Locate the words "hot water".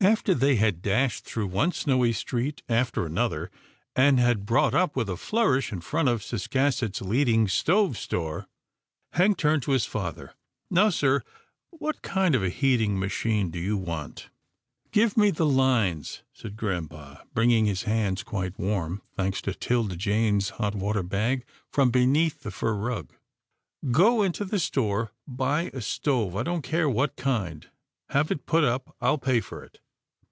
20.50-21.02